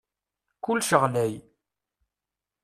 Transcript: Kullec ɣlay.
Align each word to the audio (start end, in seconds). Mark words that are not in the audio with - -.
Kullec 0.63 0.89
ɣlay. 1.01 1.33